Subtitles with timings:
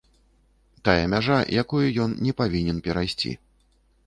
[0.87, 3.31] Тая мяжа, якую ён не павінен перайсці.